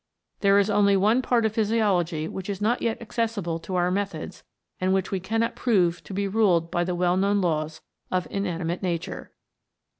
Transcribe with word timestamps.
There 0.39 0.57
is 0.57 0.67
only 0.71 0.97
one 0.97 1.21
part 1.21 1.45
of 1.45 1.53
physiology 1.53 2.27
which 2.27 2.49
is 2.49 2.59
not 2.59 2.81
yet 2.81 2.99
accessible 3.03 3.59
to 3.59 3.75
our 3.75 3.91
methods 3.91 4.41
and 4.79 4.95
which 4.95 5.11
we 5.11 5.19
cannot 5.19 5.55
prove 5.55 6.03
to 6.05 6.11
be 6.15 6.27
ruled 6.27 6.71
by 6.71 6.83
the 6.83 6.95
well 6.95 7.17
known 7.17 7.39
laws 7.39 7.81
of 8.09 8.27
inanimate 8.31 8.81
Nature. 8.81 9.31